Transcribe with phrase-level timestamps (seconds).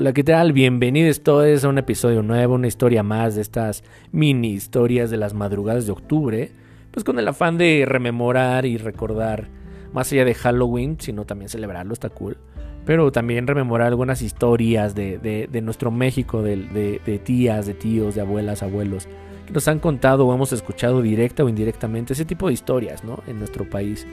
[0.00, 0.54] Hola, ¿qué tal?
[0.54, 5.34] Bienvenidos todos a un episodio nuevo, una historia más de estas mini historias de las
[5.34, 6.52] madrugadas de octubre,
[6.90, 9.48] pues con el afán de rememorar y recordar,
[9.92, 12.38] más allá de Halloween, sino también celebrarlo, está cool,
[12.86, 19.06] pero también rememorar algunas historias de, nuestro México, de, tías, de tíos, de abuelas, abuelos,
[19.46, 23.22] que nos han contado o hemos escuchado directa o indirectamente ese tipo de historias, ¿no?
[23.26, 24.06] En nuestro país.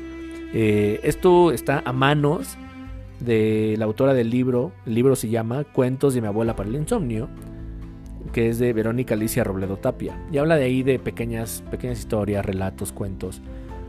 [0.53, 2.57] Eh, esto está a manos
[3.19, 4.71] de la autora del libro.
[4.85, 7.29] El libro se llama Cuentos de mi abuela para el insomnio,
[8.33, 10.19] que es de Verónica Alicia Robledo Tapia.
[10.31, 13.41] Y habla de ahí de pequeñas, pequeñas historias, relatos, cuentos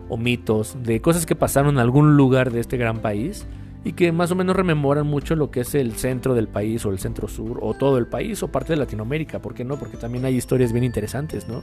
[0.08, 3.46] o mitos, de cosas que pasaron en algún lugar de este gran país
[3.84, 6.90] y que más o menos rememoran mucho lo que es el centro del país o
[6.90, 9.78] el centro sur o todo el país o parte de Latinoamérica, ¿por qué no?
[9.78, 11.62] Porque también hay historias bien interesantes, ¿no?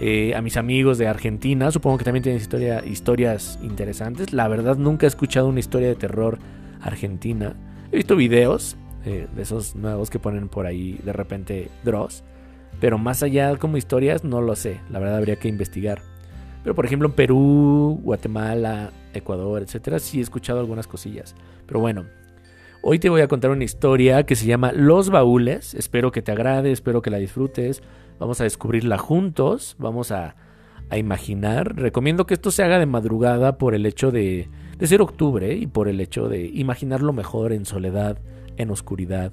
[0.00, 4.32] Eh, a mis amigos de Argentina, supongo que también tienen historia, historias interesantes.
[4.32, 6.38] La verdad nunca he escuchado una historia de terror
[6.84, 7.54] Argentina.
[7.90, 12.24] He visto videos eh, de esos nuevos que ponen por ahí de repente Dross.
[12.80, 14.80] Pero más allá como historias no lo sé.
[14.90, 16.02] La verdad habría que investigar.
[16.62, 21.34] Pero por ejemplo en Perú, Guatemala, Ecuador, etcétera, sí he escuchado algunas cosillas.
[21.66, 22.06] Pero bueno,
[22.82, 25.74] hoy te voy a contar una historia que se llama Los Baúles.
[25.74, 27.82] Espero que te agrade, espero que la disfrutes.
[28.18, 29.76] Vamos a descubrirla juntos.
[29.78, 30.36] Vamos a,
[30.90, 31.76] a imaginar.
[31.76, 35.66] Recomiendo que esto se haga de madrugada por el hecho de de ser octubre y
[35.66, 38.18] por el hecho de imaginarlo mejor en soledad,
[38.56, 39.32] en oscuridad,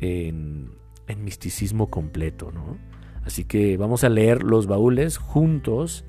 [0.00, 0.80] en,
[1.18, 2.78] misticismo completo, ¿no?
[3.24, 6.06] Así que vamos a leer los baúles juntos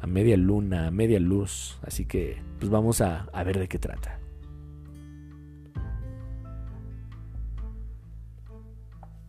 [0.00, 1.78] a media luna, a media luz.
[1.82, 4.18] Así que pues vamos a ver de qué trata.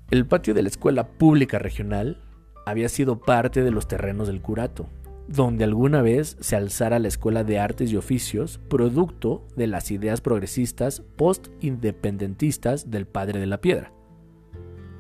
[0.10, 2.22] El patio de la escuela pública regional
[2.66, 4.88] había sido parte de los terrenos del curato
[5.30, 10.22] donde alguna vez se alzara la Escuela de Artes y Oficios, producto de las ideas
[10.22, 13.94] progresistas post-independentistas del padre de la piedra.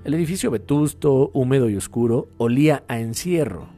[0.04, 3.70] El edificio vetusto, húmedo y oscuro olía a encierro.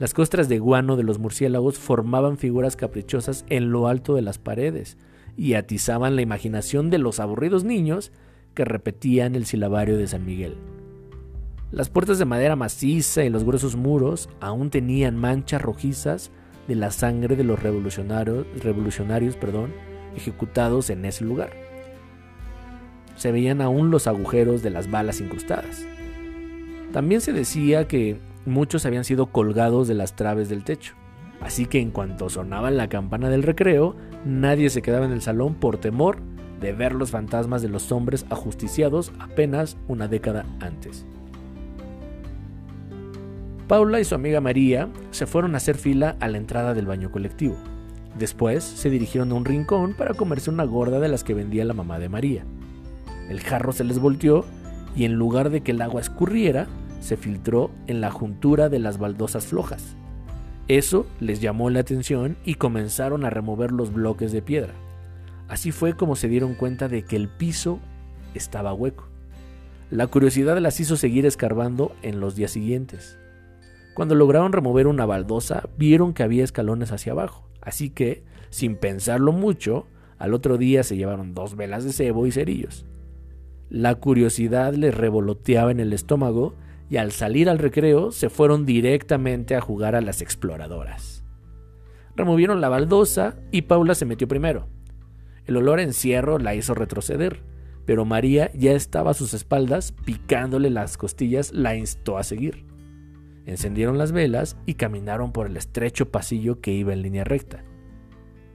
[0.00, 4.38] Las costras de guano de los murciélagos formaban figuras caprichosas en lo alto de las
[4.38, 4.98] paredes
[5.36, 8.10] y atizaban la imaginación de los aburridos niños
[8.54, 10.56] que repetían el silabario de San Miguel.
[11.72, 16.32] Las puertas de madera maciza y los gruesos muros aún tenían manchas rojizas
[16.66, 19.72] de la sangre de los revolucionarios, revolucionarios perdón,
[20.16, 21.52] ejecutados en ese lugar.
[23.14, 25.86] Se veían aún los agujeros de las balas incrustadas.
[26.92, 30.94] También se decía que muchos habían sido colgados de las traves del techo,
[31.40, 33.94] así que en cuanto sonaba la campana del recreo,
[34.24, 36.18] nadie se quedaba en el salón por temor
[36.60, 41.06] de ver los fantasmas de los hombres ajusticiados apenas una década antes.
[43.70, 47.12] Paula y su amiga María se fueron a hacer fila a la entrada del baño
[47.12, 47.54] colectivo.
[48.18, 51.72] Después se dirigieron a un rincón para comerse una gorda de las que vendía la
[51.72, 52.44] mamá de María.
[53.28, 54.44] El jarro se les volteó
[54.96, 56.66] y en lugar de que el agua escurriera,
[57.00, 59.94] se filtró en la juntura de las baldosas flojas.
[60.66, 64.74] Eso les llamó la atención y comenzaron a remover los bloques de piedra.
[65.46, 67.78] Así fue como se dieron cuenta de que el piso
[68.34, 69.06] estaba hueco.
[69.92, 73.16] La curiosidad las hizo seguir escarbando en los días siguientes.
[73.94, 79.32] Cuando lograron remover una baldosa, vieron que había escalones hacia abajo, así que, sin pensarlo
[79.32, 79.86] mucho,
[80.18, 82.86] al otro día se llevaron dos velas de cebo y cerillos.
[83.68, 86.54] La curiosidad les revoloteaba en el estómago
[86.88, 91.24] y al salir al recreo se fueron directamente a jugar a las exploradoras.
[92.16, 94.66] Removieron la baldosa y Paula se metió primero.
[95.46, 97.42] El olor a encierro la hizo retroceder,
[97.86, 102.69] pero María ya estaba a sus espaldas, picándole las costillas, la instó a seguir.
[103.50, 107.64] Encendieron las velas y caminaron por el estrecho pasillo que iba en línea recta.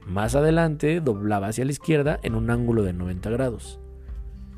[0.06, 3.78] Más adelante doblaba hacia la izquierda en un ángulo de 90 grados.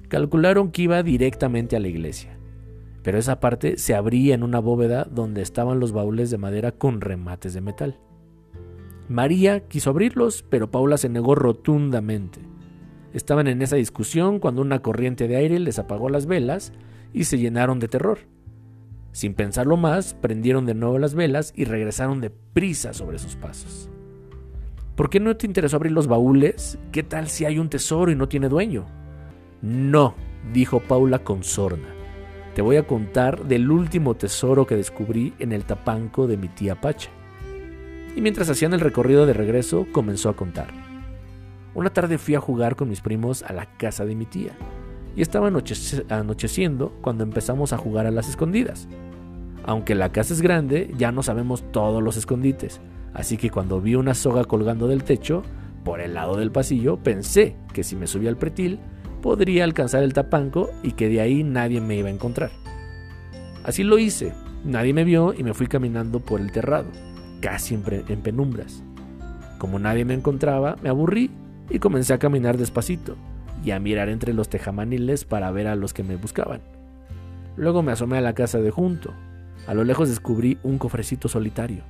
[0.07, 2.39] Calcularon que iba directamente a la iglesia,
[3.03, 7.01] pero esa parte se abría en una bóveda donde estaban los baúles de madera con
[7.01, 7.99] remates de metal.
[9.09, 12.39] María quiso abrirlos, pero Paula se negó rotundamente.
[13.13, 16.73] Estaban en esa discusión cuando una corriente de aire les apagó las velas
[17.13, 18.21] y se llenaron de terror.
[19.19, 23.91] Sin pensarlo más, prendieron de nuevo las velas y regresaron de prisa sobre sus pasos.
[24.95, 26.79] ¿Por qué no te interesó abrir los baúles?
[26.93, 28.87] ¿Qué tal si hay un tesoro y no tiene dueño?
[29.61, 30.15] No,
[30.53, 31.89] dijo Paula con sorna.
[32.55, 36.81] Te voy a contar del último tesoro que descubrí en el tapanco de mi tía
[36.81, 37.11] Pacha.
[38.15, 40.69] Y mientras hacían el recorrido de regreso, comenzó a contar.
[41.75, 44.57] Una tarde fui a jugar con mis primos a la casa de mi tía.
[45.17, 48.87] Y estaba anocheciendo cuando empezamos a jugar a las escondidas.
[49.69, 52.81] Aunque la casa es grande, ya no sabemos todos los escondites.
[53.13, 55.43] Así que cuando vi una soga colgando del techo,
[55.85, 58.81] por el lado del pasillo, pensé que si me subía al pretil,
[59.21, 62.51] podría alcanzar el tapanco y que de ahí nadie me iba a encontrar.
[63.63, 64.33] Así lo hice,
[64.65, 66.89] nadie me vio y me fui caminando por el terrado,
[67.43, 68.83] casi en, en penumbras.
[69.59, 71.31] Como nadie me encontraba, me aburrí
[71.69, 73.17] y comencé a caminar despacito
[73.63, 76.63] y a mirar entre los tejamaniles para ver a los que me buscaban.
[77.59, 79.13] Luego me asomé a la casa de junto.
[79.67, 81.83] A lo lejos descubrí un cofrecito solitario.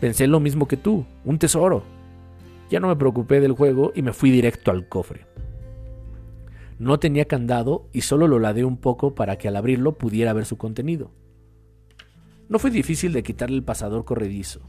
[0.00, 1.84] Pensé lo mismo que tú, un tesoro.
[2.70, 5.26] Ya no me preocupé del juego y me fui directo al cofre.
[6.78, 10.46] No tenía candado y solo lo ladeé un poco para que al abrirlo pudiera ver
[10.46, 11.10] su contenido.
[12.48, 14.60] No fue difícil de quitarle el pasador corredizo,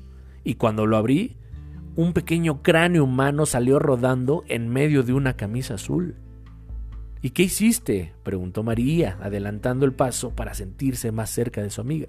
[0.44, 1.38] y cuando lo abrí
[1.96, 6.16] un pequeño cráneo humano salió rodando en medio de una camisa azul.
[7.24, 8.12] ¿Y qué hiciste?
[8.22, 12.08] preguntó María, adelantando el paso para sentirse más cerca de su amiga.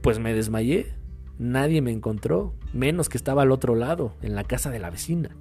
[0.00, 0.94] Pues me desmayé.
[1.38, 5.36] Nadie me encontró, menos que estaba al otro lado, en la casa de la vecina.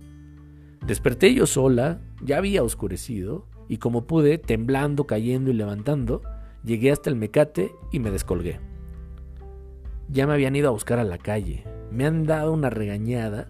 [0.85, 6.21] Desperté yo sola, ya había oscurecido, y como pude, temblando, cayendo y levantando,
[6.65, 8.59] llegué hasta el mecate y me descolgué.
[10.09, 13.47] Ya me habían ido a buscar a la calle, me han dado una regañada.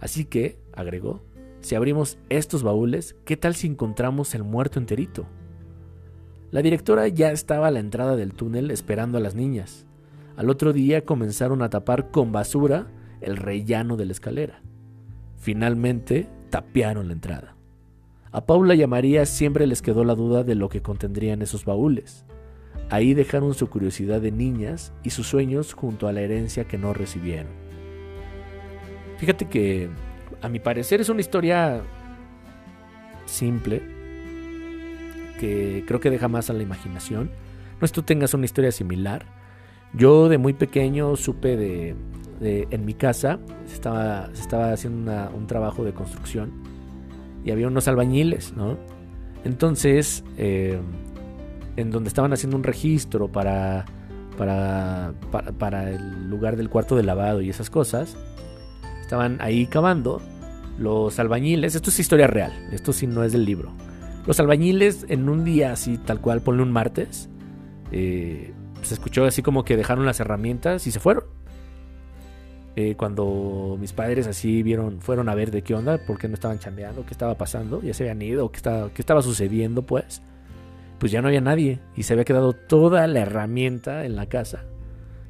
[0.00, 1.22] Así que, agregó,
[1.64, 5.24] si abrimos estos baúles, ¿qué tal si encontramos el muerto enterito?
[6.50, 9.86] La directora ya estaba a la entrada del túnel esperando a las niñas.
[10.36, 12.88] Al otro día comenzaron a tapar con basura
[13.22, 14.60] el rellano de la escalera.
[15.38, 17.56] Finalmente tapiaron la entrada.
[18.30, 21.64] A Paula y a María siempre les quedó la duda de lo que contendrían esos
[21.64, 22.26] baúles.
[22.90, 26.92] Ahí dejaron su curiosidad de niñas y sus sueños junto a la herencia que no
[26.92, 27.52] recibieron.
[29.16, 29.88] Fíjate que
[30.42, 31.82] a mi parecer es una historia
[33.26, 33.82] simple,
[35.38, 37.30] que creo que deja más a la imaginación.
[37.80, 39.26] No es tú tengas una historia similar.
[39.92, 41.96] Yo de muy pequeño supe de,
[42.40, 46.52] en mi casa se estaba, estaba haciendo un trabajo de construcción
[47.44, 48.76] y había unos albañiles, ¿no?
[49.44, 50.80] Entonces, eh,
[51.76, 53.84] en donde estaban haciendo un registro para,
[54.36, 55.14] para,
[55.58, 58.16] para el lugar del cuarto de lavado y esas cosas,
[59.04, 60.20] estaban ahí cavando.
[60.78, 63.72] Los albañiles, esto es historia real, esto sí no es del libro.
[64.26, 67.28] Los albañiles en un día así, tal cual, ponle un martes,
[67.92, 68.52] eh,
[68.82, 71.24] se escuchó así como que dejaron las herramientas y se fueron.
[72.76, 76.34] Eh, cuando mis padres así vieron, fueron a ver de qué onda, por qué no
[76.34, 80.22] estaban chambeando, qué estaba pasando, ya se habían ido, qué estaba, qué estaba sucediendo, pues,
[80.98, 84.64] pues ya no había nadie y se había quedado toda la herramienta en la casa.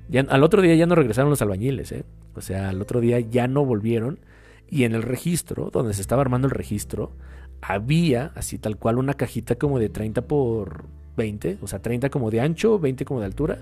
[0.09, 2.05] Ya, al otro día ya no regresaron los albañiles, ¿eh?
[2.35, 4.21] O sea, al otro día ya no volvieron
[4.69, 7.13] y en el registro, donde se estaba armando el registro,
[7.61, 10.85] había así tal cual una cajita como de 30 por
[11.17, 13.59] 20, o sea, 30 como de ancho, 20 como de altura,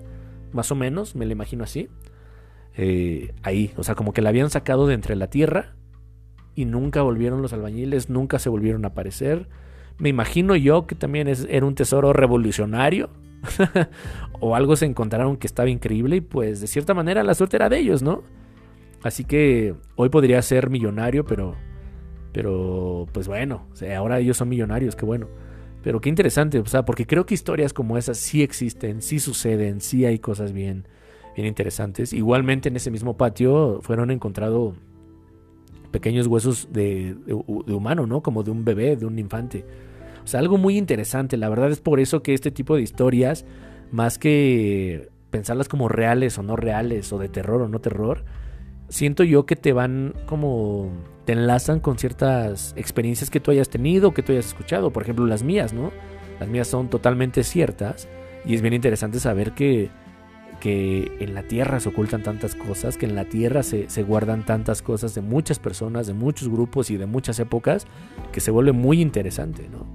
[0.53, 1.89] más o menos, me lo imagino así.
[2.77, 5.75] Eh, ahí, o sea, como que la habían sacado de entre la tierra
[6.55, 9.49] y nunca volvieron los albañiles, nunca se volvieron a aparecer.
[9.99, 13.11] Me imagino yo que también es, era un tesoro revolucionario.
[14.41, 17.69] o algo se encontraron que estaba increíble y pues de cierta manera la suerte era
[17.69, 18.23] de ellos, ¿no?
[19.03, 21.57] Así que hoy podría ser millonario, pero,
[22.33, 23.67] pero pues bueno,
[23.97, 25.29] ahora ellos son millonarios, qué bueno.
[25.83, 29.81] Pero qué interesante, o sea, porque creo que historias como esas sí existen, sí suceden,
[29.81, 30.87] sí hay cosas bien,
[31.35, 32.13] bien interesantes.
[32.13, 34.77] Igualmente en ese mismo patio fueron encontrados
[35.91, 37.35] pequeños huesos de, de,
[37.75, 38.23] humano, ¿no?
[38.23, 39.65] Como de un bebé, de un infante.
[40.23, 41.37] O sea, algo muy interesante.
[41.37, 43.45] La verdad es por eso que este tipo de historias,
[43.91, 48.25] más que pensarlas como reales o no reales, o de terror o no terror,
[48.93, 50.91] siento yo que te van como
[51.25, 55.27] te enlazan con ciertas experiencias que tú hayas tenido, que tú hayas escuchado, por ejemplo
[55.27, 55.93] las mías, ¿no?
[56.39, 58.07] Las mías son totalmente ciertas
[58.45, 59.89] y es bien interesante saber que,
[60.61, 64.45] que en la tierra se ocultan tantas cosas, que en la tierra se, se guardan
[64.45, 67.87] tantas cosas de muchas personas, de muchos grupos y de muchas épocas,
[68.31, 69.87] que se vuelve muy interesante, ¿no?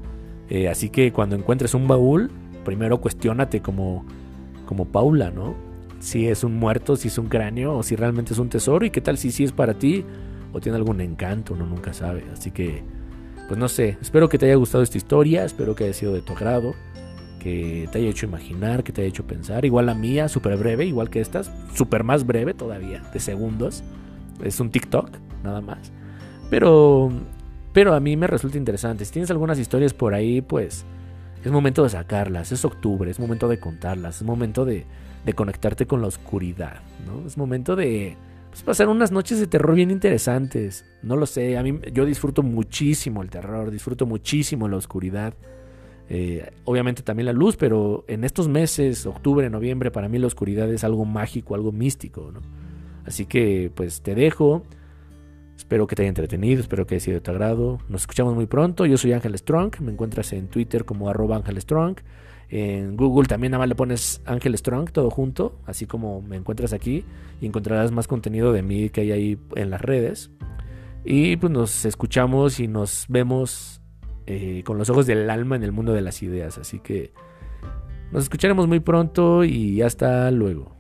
[0.50, 2.32] Eh, así que cuando encuentres un baúl,
[2.66, 4.06] primero cuestionate como,
[4.66, 5.67] como Paula, ¿no?
[6.00, 8.90] Si es un muerto, si es un cráneo o si realmente es un tesoro y
[8.90, 10.06] qué tal si sí es para ti
[10.54, 12.26] o tiene algún encanto, uno nunca sabe.
[12.32, 12.84] Así que,
[13.48, 16.22] pues no sé, espero que te haya gustado esta historia, espero que haya sido de
[16.22, 16.74] tu agrado,
[17.40, 19.66] que te haya hecho imaginar, que te haya hecho pensar.
[19.66, 23.84] Igual la mía, súper breve, igual que estas, súper más breve todavía, de segundos.
[24.44, 25.10] Es un TikTok,
[25.44, 25.92] nada más.
[26.50, 27.12] Pero,
[27.74, 29.06] pero a mí me resulta interesante.
[29.06, 30.86] Si tienes algunas historias por ahí, pues
[31.48, 32.52] es momento de sacarlas.
[32.52, 34.86] Es octubre, es momento de contarlas, es momento de
[35.36, 37.28] conectarte con la oscuridad, ¿no?
[37.28, 38.16] Es momento de
[38.58, 40.84] pues, pasar unas noches de terror bien interesantes.
[41.04, 45.36] No lo sé, a mí yo disfruto muchísimo el terror, disfruto muchísimo la oscuridad.
[46.10, 50.72] Eh, obviamente también la luz, pero en estos meses, octubre, noviembre, para mí la oscuridad
[50.72, 52.42] es algo mágico, algo místico, ¿no?
[53.06, 54.64] Así que pues te dejo.
[55.58, 57.80] Espero que te haya entretenido, espero que haya sido de tu agrado.
[57.90, 58.86] Nos escuchamos muy pronto.
[58.86, 61.98] Yo soy Ángel Strong, me encuentras en Twitter como arroba Ángel Strong.
[62.50, 66.74] En Google también nada más le pones Ángel Strong todo junto, así como me encuentras
[66.74, 67.04] aquí,
[67.42, 70.30] y encontrarás más contenido de mí que hay ahí en las redes.
[71.04, 73.82] Y pues nos escuchamos y nos vemos
[74.28, 76.60] eh, con los ojos del alma en el mundo de las ideas.
[76.60, 77.12] Así que
[78.12, 80.77] nos escucharemos muy pronto y hasta luego.